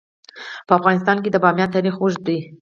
[0.67, 2.39] په افغانستان کې د بامیان تاریخ اوږد دی.